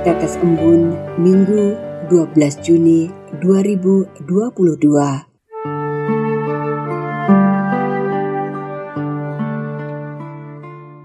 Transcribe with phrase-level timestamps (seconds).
[0.00, 1.76] Tetes Embun Minggu
[2.08, 3.12] 12 Juni
[3.44, 4.16] 2022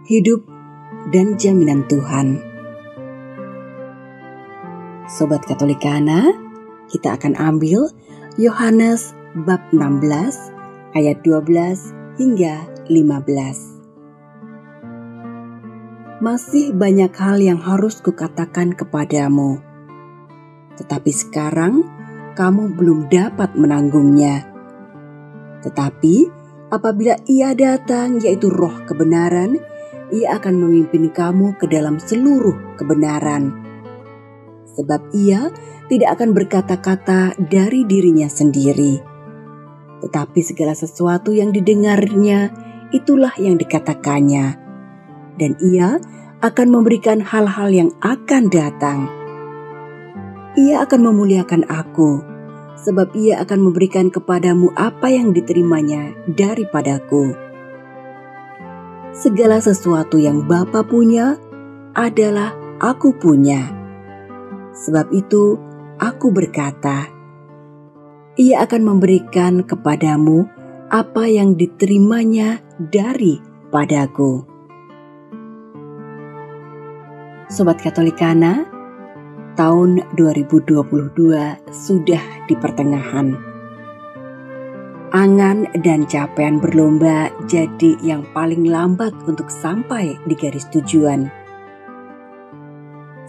[0.07, 0.47] Hidup
[1.11, 2.39] dan jaminan Tuhan.
[5.11, 6.31] Sobat Katolikana,
[6.87, 7.91] kita akan ambil
[8.39, 9.11] Yohanes
[9.43, 13.74] bab 16 ayat 12 hingga 15
[16.25, 19.61] masih banyak hal yang harus kukatakan kepadamu.
[20.73, 21.85] Tetapi sekarang
[22.33, 24.41] kamu belum dapat menanggungnya.
[25.61, 26.15] Tetapi
[26.73, 29.61] apabila ia datang yaitu roh kebenaran,
[30.09, 33.53] ia akan memimpin kamu ke dalam seluruh kebenaran.
[34.81, 35.53] Sebab ia
[35.93, 38.97] tidak akan berkata-kata dari dirinya sendiri.
[40.01, 42.49] Tetapi segala sesuatu yang didengarnya,
[42.89, 44.64] itulah yang dikatakannya
[45.39, 45.99] dan ia
[46.43, 49.07] akan memberikan hal-hal yang akan datang.
[50.55, 52.23] Ia akan memuliakan aku,
[52.79, 57.35] sebab ia akan memberikan kepadamu apa yang diterimanya daripadaku.
[59.15, 61.39] Segala sesuatu yang Bapa punya
[61.95, 62.51] adalah
[62.83, 63.71] aku punya.
[64.75, 65.55] Sebab itu
[65.99, 67.07] aku berkata,
[68.35, 70.43] ia akan memberikan kepadamu
[70.91, 72.59] apa yang diterimanya
[72.91, 74.54] daripadaku.
[77.45, 78.65] Sobat Katolikana,
[79.53, 80.65] tahun 2022
[81.69, 83.37] sudah di pertengahan.
[85.13, 91.29] Angan dan capaian berlomba jadi yang paling lambat untuk sampai di garis tujuan.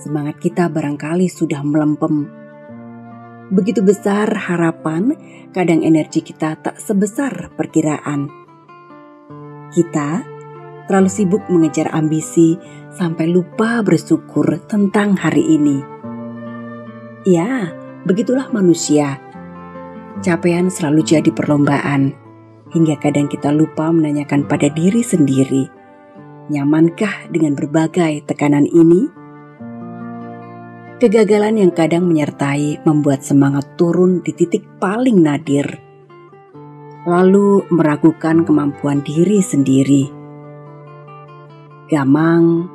[0.01, 2.25] Semangat kita barangkali sudah melempem.
[3.53, 5.13] Begitu besar harapan,
[5.53, 8.33] kadang energi kita tak sebesar perkiraan.
[9.77, 10.36] Kita
[10.87, 12.57] terlalu sibuk mengejar ambisi
[12.95, 15.83] sampai lupa bersyukur tentang hari ini.
[17.27, 17.75] Ya,
[18.07, 19.19] begitulah manusia.
[20.25, 22.17] Capaian selalu jadi perlombaan,
[22.73, 25.69] hingga kadang kita lupa menanyakan pada diri sendiri,
[26.49, 29.13] nyamankah dengan berbagai tekanan ini?
[30.97, 35.69] Kegagalan yang kadang menyertai membuat semangat turun di titik paling nadir,
[37.05, 40.16] lalu meragukan kemampuan diri sendiri.
[41.87, 42.67] Gamang,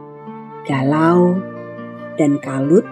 [0.64, 1.36] galau,
[2.16, 2.88] dan kalut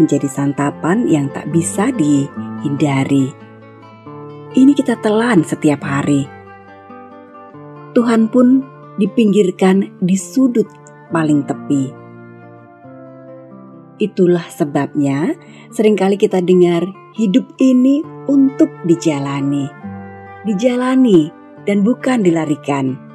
[0.00, 3.28] menjadi santapan yang tak bisa dihindari.
[4.56, 6.24] Ini kita telan setiap hari.
[7.92, 8.64] Tuhan pun
[8.96, 10.64] dipinggirkan di sudut
[11.12, 11.84] paling tepi.
[14.00, 15.36] Itulah sebabnya
[15.68, 16.88] sering kali kita dengar
[17.20, 18.00] hidup ini
[18.32, 19.68] untuk dijalani.
[20.48, 21.28] Dijalani
[21.68, 23.10] dan bukan dilarikan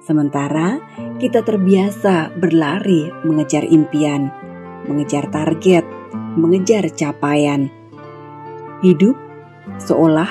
[0.00, 0.80] Sementara
[1.20, 4.32] kita terbiasa berlari mengejar impian,
[4.88, 5.84] mengejar target,
[6.40, 7.68] mengejar capaian.
[8.80, 9.14] Hidup
[9.76, 10.28] seolah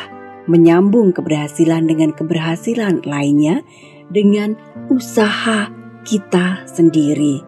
[0.50, 3.62] menyambung keberhasilan dengan keberhasilan lainnya
[4.10, 4.58] dengan
[4.90, 5.70] usaha
[6.02, 7.46] kita sendiri.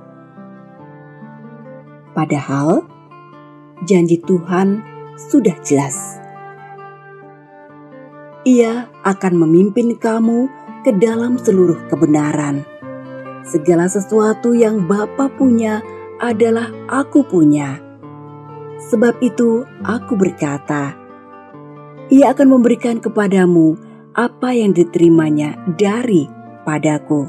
[2.13, 2.85] Padahal
[3.89, 4.85] janji Tuhan
[5.17, 6.21] sudah jelas.
[8.45, 10.49] Ia akan memimpin kamu
[10.85, 12.80] ke dalam seluruh kebenaran.
[13.41, 15.81] Segala sesuatu yang Bapa punya
[16.21, 17.81] adalah aku punya.
[18.93, 20.93] Sebab itu aku berkata,
[22.13, 23.77] Ia akan memberikan kepadamu
[24.13, 26.29] apa yang diterimanya dari
[26.61, 27.25] padaku.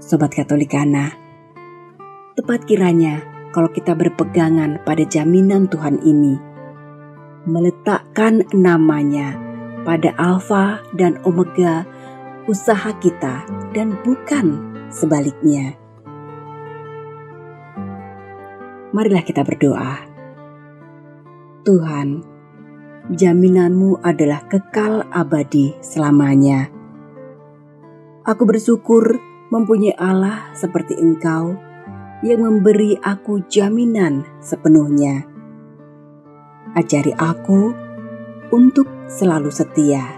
[0.00, 1.12] Sobat Katolikana,
[2.38, 3.20] tepat kiranya
[3.52, 6.40] kalau kita berpegangan pada jaminan Tuhan ini,
[7.44, 9.36] meletakkan namanya
[9.84, 11.84] pada alfa dan omega
[12.48, 13.44] usaha kita
[13.76, 15.76] dan bukan sebaliknya.
[18.96, 20.00] Marilah kita berdoa.
[21.68, 22.24] Tuhan,
[23.12, 26.72] jaminanmu adalah kekal abadi selamanya.
[28.24, 29.20] Aku bersyukur
[29.52, 31.52] mempunyai Allah seperti Engkau
[32.24, 35.28] yang memberi aku jaminan sepenuhnya.
[36.72, 37.72] Ajari aku
[38.48, 40.17] untuk selalu setia.